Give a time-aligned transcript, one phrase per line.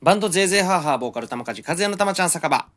[0.00, 2.68] バンドゼーゼーハーハーボーカル玉梶和也の玉ちゃん酒場。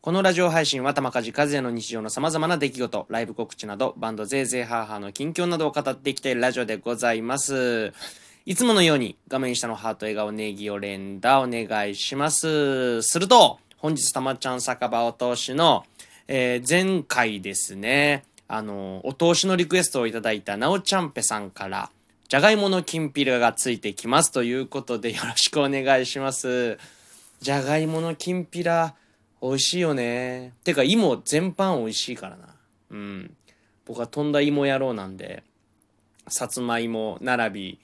[0.00, 7.92] このラジオ配信は玉梶和也の日常の様々な出来事、ライブ告知など、バンドゼーゼーハーハーの近況などを語っていきたいラジオでございます。
[8.46, 13.02] いつものように画面下のハート、笑顔、ネギを連打お願いします。
[13.02, 15.84] すると、本日玉ちゃん酒場お通しの、
[16.28, 21.90] えー前回ですね、あの、お通しのリクエストをいただいたなおちゃんぺさんから、
[22.28, 26.78] じゃがいものきんぴらがついてきますということでよろしくお願いします。
[27.40, 28.94] じゃがいものきんぴら、
[29.42, 30.52] 美味しいよね。
[30.64, 32.48] てか、芋全般美味しいからな。
[32.90, 33.36] うん。
[33.84, 35.44] 僕はとんだ芋野郎なんで、
[36.28, 37.78] さつまいも並び、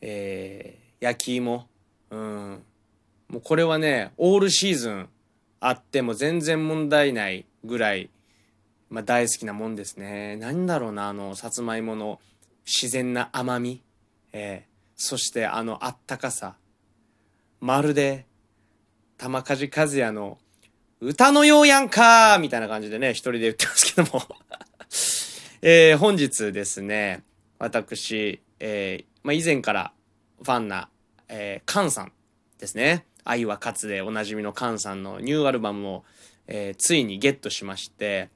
[0.00, 1.68] えー、焼き芋。
[2.10, 2.62] うん。
[3.28, 5.08] もうこれはね、オールシーズン
[5.60, 8.10] あっても全然問題ないぐらい、
[8.88, 10.36] まあ大好きなもんですね。
[10.36, 12.20] なんだろうな、あの、さつまいもの
[12.64, 13.82] 自然な甘み。
[14.32, 16.56] えー、そしてあのあったかさ。
[17.60, 18.26] まるで、
[19.18, 20.38] 玉梶和也の
[21.00, 24.22] 歌のようやんかみたいな感じでね、一人で言ってますけども。
[25.62, 27.22] えー本日ですね、
[27.58, 29.92] 私、えーまあ、以前から
[30.42, 30.88] ファンな、
[31.28, 32.12] えー、カンさん
[32.58, 33.04] ですね。
[33.24, 36.04] 愛は勝つでおなじみのカンさんのニューアルバムを、
[36.46, 38.30] えーついにゲットしまして、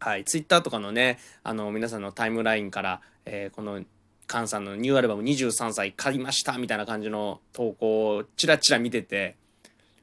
[0.00, 3.82] はい、ツイッターとかのね、あの、皆さんのタイムラインから、えーこの、
[4.26, 9.36] カンさんのニューアルバム23歳買いましたみたいな感じの投稿をチラチラ見てて、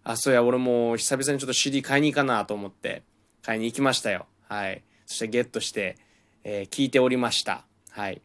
[0.03, 3.03] あ、そうや、俺も久々にちょっと CD 買いに行かなと思って、
[3.43, 4.25] 買いに行きましたよ。
[4.47, 4.83] はい。
[5.05, 5.97] そしてゲットして、
[6.43, 7.65] えー聞いておりました。
[7.91, 8.21] はい。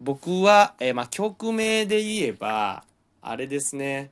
[0.00, 2.84] 僕は、えーまあ、曲名で言えば、
[3.20, 4.10] あれですね。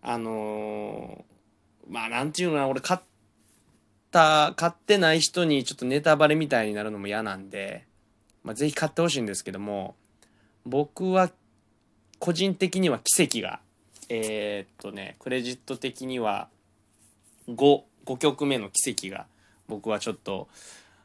[0.00, 3.00] あのーまあ、なんていうのかな、俺買っ
[4.12, 7.84] た、買ってない人にちょっとネタバレみたいになるのも嫌なんで、
[8.44, 9.96] まあ、ぜひ買ってほしいんですけども、
[10.64, 11.30] 僕は
[12.18, 13.60] 個人的には奇跡が、
[14.08, 16.48] えーっとね、クレジット的には
[17.48, 19.26] 5、5曲目の奇跡が
[19.66, 20.48] 僕はちょっと、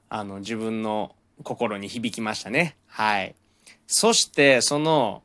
[0.10, 2.76] あの、自分の心に響きましたね。
[2.88, 3.36] はい。
[3.88, 5.24] そして、その、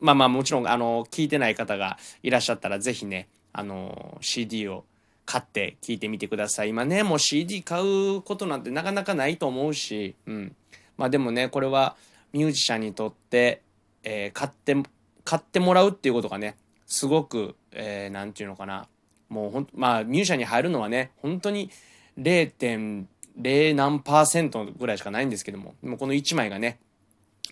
[0.00, 4.84] まあまあもちろん、あの、聞いてない方がいらっしゃったら、ぜひね、あの、CD を
[5.32, 6.68] 買って聞いてみてください。
[6.68, 10.54] 今ね、もう CD 買うことなんてなかなかないと思うし、うん。
[10.98, 11.96] まあでもね、これは
[12.34, 13.62] ミュージシャンにとって、
[14.02, 14.76] えー買って、
[15.24, 16.56] 買ってもらうっていうことがね、
[16.86, 18.88] すごく、えーなんていうのかな。
[19.30, 21.70] もうほん、まあミュージシャンに入るのはね、本当に
[22.18, 26.78] 0.0何パーセントぐらいしかないんですけども、でもこの1枚がね、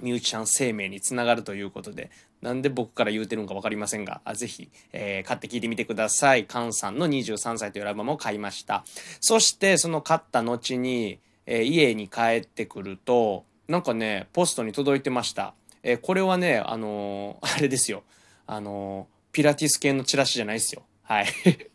[0.03, 2.11] ミュージシャン生命につながるということで、
[2.43, 6.47] なんで僕から言うてるのか分かりませんが、あぜひ、えー買って聞いてみてください。
[6.47, 8.85] カンさんの23歳というアルバムを買いました。
[9.21, 15.55] そして、その買った後に、えー家に帰ってくると、なんかね、ポストに届いてました。
[15.83, 18.03] えーこれはね、あのー あれですよ。
[18.47, 20.83] あのピラティス系のチラシじゃないですよ。
[21.03, 21.27] はい。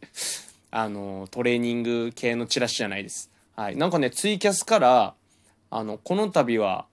[0.72, 3.30] あのトレーニング系のチラシじゃないです。
[3.56, 3.78] はい。
[3.78, 5.14] なんかね、ツイキャスから、
[5.70, 6.86] あの、この度は、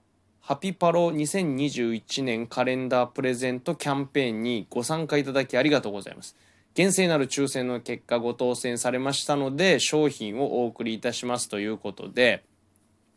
[0.45, 6.35] ハピパロ2021年カレンダープレゼントキャンペーンにご参加いただきありがとうございます。
[6.73, 12.43] 厳正なる抽選の結果ご当選されましたので、商品をお送りいたしますということで、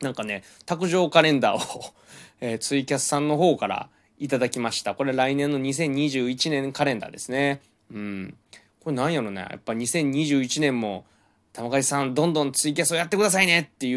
[0.01, 1.95] なんかね、卓上カレンダーを、
[2.41, 3.89] えーツイキャスさんの方から
[4.21, 4.95] いただきました。
[4.95, 7.61] これ来年の2021年カレンダーですね。
[7.93, 8.37] うん。
[8.79, 9.41] これなんやろね。
[9.41, 11.05] やっぱ2021年も、
[11.53, 13.95] 玉梶さんどんどんツイキャスをやってくださいねってい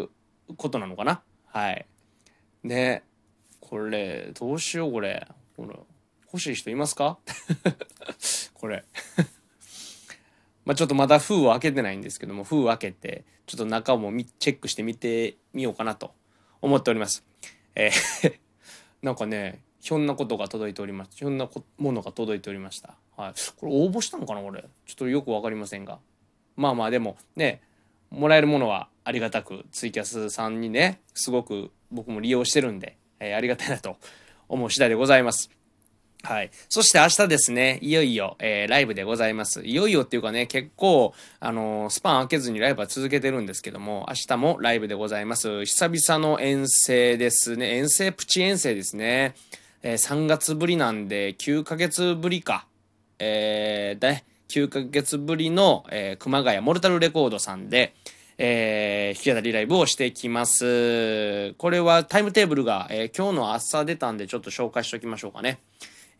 [0.00, 0.08] う
[0.56, 1.22] ことなのかな。
[1.46, 1.86] はい。
[2.62, 3.02] ね
[3.60, 5.26] これ、どうしようこれ。
[5.56, 5.74] これ、
[6.26, 7.18] 欲しい人いますか？
[8.54, 8.84] これ。
[10.64, 16.14] まあちょっとまだ封を開けてないんですけども、封を開けて、ちょっと中もチェックしてみてみようかなと
[16.60, 17.24] 思っております。
[17.74, 18.38] えー
[19.02, 21.16] なんかね、ひょんなことが届いております。
[21.16, 22.94] ひょんなものが届いておりました。
[23.16, 23.34] はい。
[23.56, 24.62] これ応募したのかなこれ。
[24.86, 25.98] ちょっとよくわかりませんが。
[26.54, 27.60] まあまあでも、ね、
[28.12, 33.96] もらえるものはありがたく、ツイキャスさんにね、すごく僕も利用してるんで、えーありがたいなと
[34.48, 35.50] 思う次第でございます。
[36.22, 36.50] はい。
[36.68, 39.62] そして明日ですね、いよいよ、えーライブでございます。
[39.62, 45.64] いよいよっていうかね、結構、あのースパン開けずにライブは続けてるんですけども、明日もライブでございます。
[45.64, 47.76] 久々の遠征ですね。
[47.76, 49.34] 遠征、プチ遠征ですね。
[49.82, 52.66] えー3月ぶりなんで、9ヶ月ぶりか。
[53.18, 57.94] えー、で、9ヶ月ぶりの、えー熊谷モルタルレコードさんで、
[58.36, 61.54] えー弾き語りライブをしていきます。
[61.54, 65.60] これはタイムテーブルが、えー今日の朝出たんでちょっと紹介しておきましょうかね。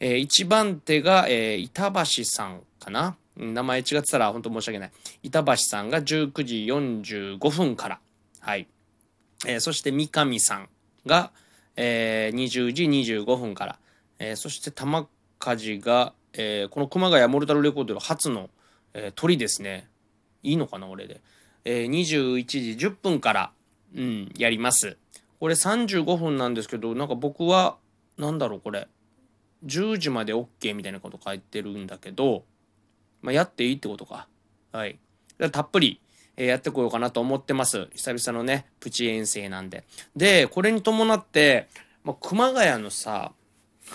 [0.01, 3.17] えー一番手が、えー板橋さんかな？
[3.37, 4.93] 名前違ってたら本当申し訳ない。
[5.23, 8.01] 板橋さんが19時45分から。
[8.41, 8.67] はい。
[9.47, 10.69] えーそして三上さん
[11.07, 11.33] が、
[11.77, 13.79] えー、20時25分から、
[14.19, 15.07] えー、そして玉
[15.39, 18.51] 梶が、えー、この熊谷モルタルレコードの初の、
[18.95, 19.89] えー、鳥ですね。
[20.43, 21.21] いいのかな俺で、
[21.65, 22.45] えー、21
[22.77, 23.51] 時10分から、
[23.97, 24.97] うん、やります。
[25.41, 27.77] これ35分なんですけどなんか僕は
[28.17, 28.89] なんだろうこれ。
[29.65, 32.45] 10時まで OK みたいなこと書いてるんだけど、
[33.21, 34.27] まあ、やっていいってことか。
[34.73, 34.99] はい。
[35.53, 36.01] たっぷり
[36.37, 37.89] えやってこようかなと思ってます。
[37.95, 39.85] 久々のね、プチ遠征なんで。
[40.17, 41.69] で、これに伴って、
[42.05, 43.33] まあ、熊谷のさ、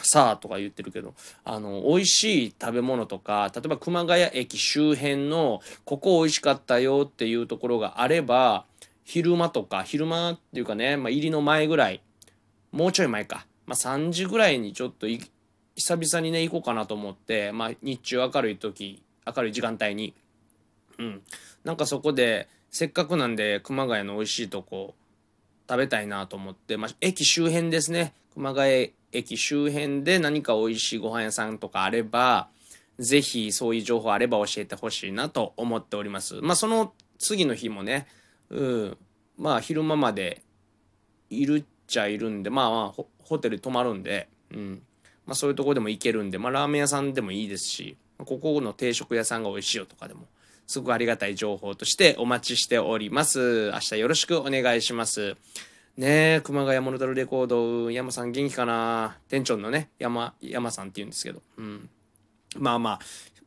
[0.04, 1.14] さあとか言ってるけど、
[1.44, 8.66] あの、美味しい食べ物とか、例えば熊谷駅周辺の、ここ美味しかったよっていうところがあれば、
[9.04, 12.02] 昼間とか、昼間っていうかね、まあ、入りの前ぐらい、
[12.72, 20.14] もうちょい前か、まあ、3時ぐらいにちょっと久々にね、行こうかなと思って、まあ、日中明るい時、明るい時間帯に、
[20.98, 21.22] うん。
[21.64, 24.96] なんかそこで、せっかくなんで熊谷の美味しいとこ
[25.70, 28.14] 食べたいなと思って、まあ、駅周辺ですね。
[28.34, 32.50] 熊谷駅周辺で何か美味しいご飯屋さんとかあれば、
[33.00, 36.36] ぜひそういう情報あれば教えてほしいなと思っております。
[36.42, 38.08] まあその次の日もね、
[38.50, 38.98] うん、
[39.38, 40.42] まあ昼間まで
[41.30, 44.82] いるっちゃいるんで、まあまあホテル泊まるんで、うん。
[45.26, 50.28] まあそういうとこでも行けるんで、まあラーメン屋さんでもいいですし、ここの定食屋さんが美味しいよとかでも
[50.68, 53.72] すごくありがたい情報としてお待ちしております。
[53.72, 55.36] 明日よろしくお願いします。
[55.96, 59.18] ねえ、熊谷モノタルレコード、山さん元気かな？
[59.30, 61.42] 店長のね、山、山さんって言うんですけど。
[61.58, 61.90] うん。
[62.58, 63.00] まあまあ。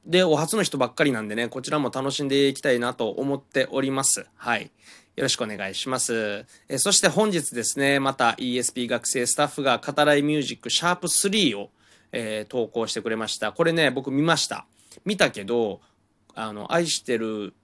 [0.06, 4.26] で、お初の人ばっかりなんでね、こちらも楽しんでいきたいなと思っております。
[4.34, 4.70] はい。
[5.17, 6.46] よろしくお願いします。
[6.69, 11.70] えそして本日ですね、また ESP 学生スタッフが語らいミュージックシャープ3を、
[12.12, 13.52] えー、投稿してくれました。
[13.52, 14.64] これね、僕見ました。
[15.05, 15.81] 見たけど、
[16.35, 17.55] あの、愛してる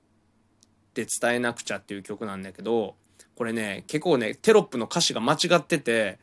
[0.91, 2.97] って伝えなくちゃっていう曲なんだけど、
[3.35, 6.19] これね、結構ね、テロップの歌詞が間違ってて、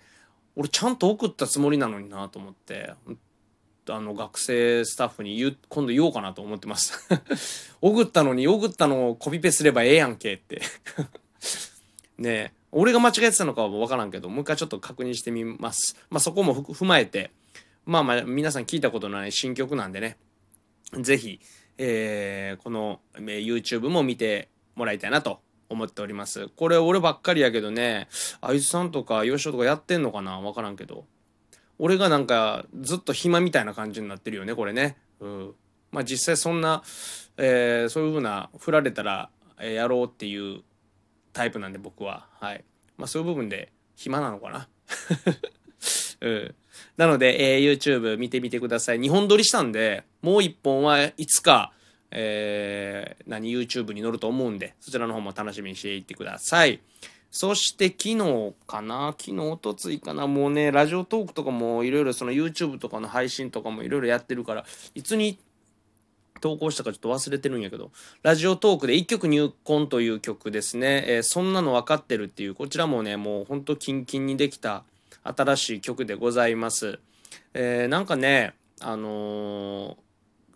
[0.56, 2.94] 俺ちゃんと送ったつもりなのになと思って、
[3.90, 6.94] あの、学生スタッフに言う、今度言おうかなと思ってます。
[7.82, 10.62] 送ったのに、送ったのをコピペすればええやんけって
[12.18, 15.96] ね俺が間違えてたのかはわからんけど、もう一回ちょっと確認してみます。
[16.10, 17.32] まあそこも踏まえて、
[17.86, 20.18] まあまあ皆さん聞いたことのない新曲なんでね、
[21.00, 21.40] ぜひ、
[21.78, 26.48] えー、この、YouTube も見てもらいたいなと思っております。
[26.50, 28.08] これ俺ばっかりやけどね、
[28.42, 30.40] あいつさんとか吉尾とかやってんのかな？
[30.40, 31.06] わからんけど。
[31.80, 34.98] 俺がなんかずっと暇みたいな感じになってるよね、これね。
[35.20, 35.56] うん。
[35.92, 36.84] まあ実際そんな、
[37.38, 39.30] えー、そういう風な振られたら、
[39.60, 40.62] えー、やろうっていう
[41.34, 42.28] タイプなんで僕は。
[42.40, 42.64] はい。
[42.98, 44.68] まあそういう部分で暇なのかな。
[46.22, 46.56] うん。
[46.98, 49.00] なので、えー、YouTube 見てみてください。
[49.00, 51.72] 2本撮りしたんで、もう1本はいつか、
[52.12, 56.80] えー、何 YouTube に載ると思うんで、そちらの方も楽しみにしていってください。
[57.32, 59.16] そして昨日かな？
[59.18, 60.28] 昨日、おとついかな？
[60.28, 65.40] もうね、ラジオトークとかもいろいろその YouTube とかの配信とかもいろいろやってるから、いつに
[66.42, 67.90] 投稿したかちょっと忘れてるんやけど、
[68.22, 74.84] ラジオトークで一曲入魂という曲ですね、えー、そんなの分かってるっていう、こちらもね、もうほんとキンキンにできた
[75.24, 77.00] 新しい曲でございます。
[77.54, 79.98] えー、なんかね、あの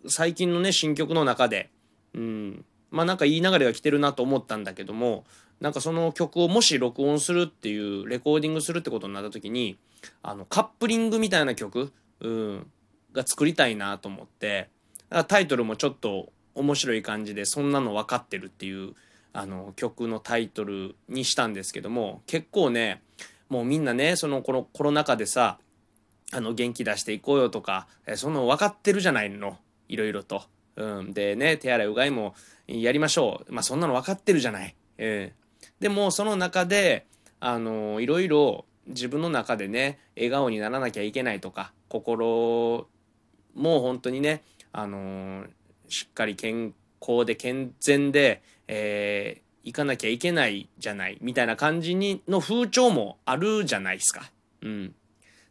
[0.06, 1.70] ー、最近のね、新曲の中で、
[2.14, 5.26] うん、まあなんかいい流れが来てるなと思ったんだけども、
[5.60, 9.78] なんかその曲をもし録音するっていう、レコーディングするってことになった時に、
[10.22, 12.68] あの、カップリングみたいな曲、うん、
[13.14, 14.70] が作りたいなと思って、
[15.28, 18.94] タイトルもちょっと面白い感じで、そんなの分かってるっていう、
[19.34, 23.02] あの、曲のタイトルにしたんですけども、結構ね、
[23.50, 25.60] もうみんなね、そのこのコロナ禍でさ、
[26.32, 29.58] あの、元気出していこうよとか、えその分かってるじゃないの。
[29.88, 30.44] いろいろと。
[30.76, 31.14] うん。
[31.14, 32.36] でね、手洗いうがいも
[32.68, 33.54] やりましょう。
[33.54, 34.76] まあ、そんなの分かってるじゃない。
[34.98, 37.06] えー、でも、その中で、
[37.40, 42.88] あのいろいろ自分の中でね、笑顔にならなきゃいけないとか、心
[43.54, 45.46] も本当にね、あの
[45.90, 54.32] しっかり健康で健全で、えー、行かなきゃいけないじゃないみたいな感じにの風潮もあるじゃないですか。
[54.62, 54.96] うん。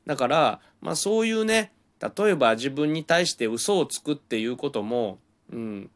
[0.06, 1.70] だから、まあそういうね、
[2.00, 5.18] 例えば自分に対して嘘をつくっていうことも、
[5.52, 5.90] うん、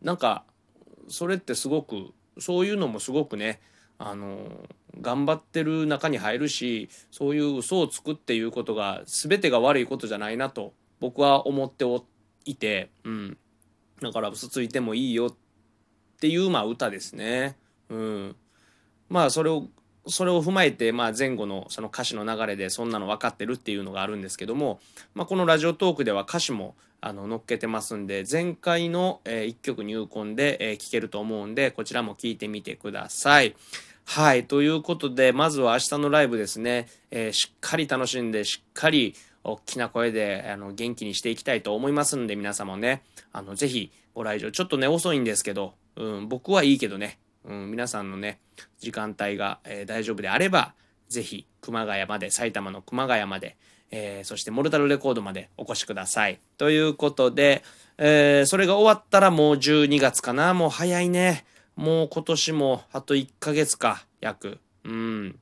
[0.00, 0.42] なんか
[1.06, 3.60] それってすごくそういうのもすごくね
[3.96, 4.66] あの
[5.00, 12.04] 頑張ってる中に入るしそういう嘘をつくっていうことが全てが悪いことじゃないなと僕は思ってお
[12.44, 13.38] いて、うん、
[14.00, 15.41] だから嘘ついてもいいよって
[16.22, 17.56] ていうまあ歌ですね。
[17.90, 18.36] うん。
[19.08, 19.66] まあそれを
[20.06, 24.80] それを踏まえて、まあ、前後のその歌詞の流れでそんなの分かってるっていうのがあるんですけども、
[25.14, 33.54] まあ、このラジオトークでは歌詞もあの載っけてますんで前回の、え、1曲入魂で、え、聴けると思うんでこちらも聴いてみてください。
[34.04, 34.44] はい。
[34.44, 39.14] ということで、まずは明日のライブですね、えーしっかり楽しんで、しっかり
[39.44, 43.02] 大きな声で、あの、元気にしていきたいと思いますんで、皆様ね、
[43.32, 44.50] あの、ぜひご来場。
[44.50, 48.40] ちょっとね、遅いんですけど、うん、僕はいいけどね、うん、皆さんのね、
[48.78, 50.74] 時間帯が、えー大丈夫であれば、
[51.08, 53.56] ぜひ、熊谷まで、埼玉の熊谷まで、
[53.90, 56.40] えーそしてモルタルレコードまでお越しください。
[56.56, 57.62] ということで、
[57.98, 60.54] えーそれが終わったらもう12月かな。
[60.54, 61.44] もう早いね。
[61.76, 64.58] もう今年もあと1ヶ月か、約。
[64.84, 65.38] うん。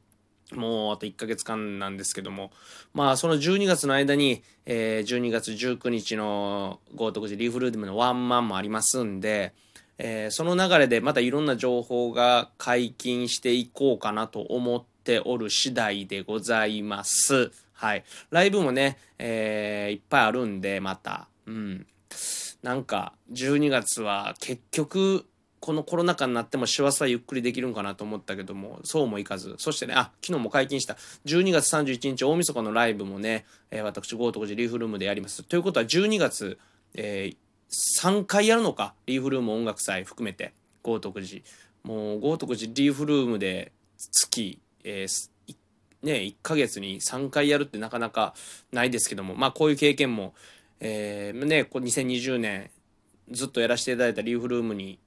[0.53, 2.51] もうあと1ヶ月間なんですけども、
[2.93, 9.55] まあその12月の間に、えー12月19日の豪徳寺リーフルームのワンマンもありますんで、
[10.03, 17.53] えーその流れでまたいろんな情報が解禁していこうかなと思っておる次第でございます。
[17.75, 18.05] はい。
[18.31, 21.29] ライブもね、えーいっぱいあるんで、また。
[21.47, 21.87] うん。
[22.63, 25.27] なんか、12月は結局、
[25.61, 29.55] このコロナ禍になっても師走はゆっくりできるんかなと思ったけども、そうもいかず。
[29.59, 35.43] そしてね、あ、昨日も解禁した、12月31日大晦日のライブもね、えー私、豪徳寺リーフルームでやります。
[35.43, 36.59] ということは12月、
[36.95, 37.37] えー
[37.71, 41.43] 3回やるのか、リーフルーム音楽祭含めて、豪徳寺。
[41.83, 45.31] もう、豪徳寺リーフルームで月、えー
[46.03, 48.35] ね、1ヶ月に3回やるってなかなか
[48.73, 50.35] ないですけども、まあこういう経験も、
[50.81, 52.71] えーね、こう2020年
[53.31, 54.99] ずっとやらせていただいたリーフルームに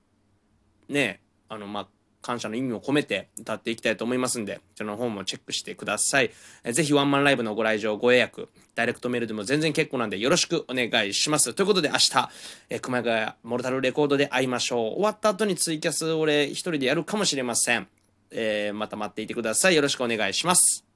[0.88, 1.88] ね、あの、まあ、
[2.24, 6.32] 感謝の意味を込めて歌っていきたいと思いますんで、そちらの方もチェックしてください。
[6.64, 11.54] えーぜひワンマンライブのご来場、ご予約、ダイレクトメールでも全然結構なんでよろしくお願いします。
[11.54, 12.30] ということで明日、
[12.72, 14.94] え熊谷モルタルレコードで会いましょう。
[14.96, 17.88] 終わった後にツイキャス俺一人でやるかもしれません。
[18.32, 19.76] えーまた待っていてください。
[19.76, 20.93] よろしくお願いします。